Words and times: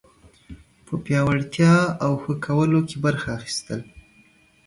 په 0.85 0.93
پیاوړتیا 1.03 1.75
او 2.05 2.11
ښه 2.21 2.33
کولو 2.45 2.79
کې 2.87 2.97
برخه 3.05 3.29
اخیستل 3.37 3.81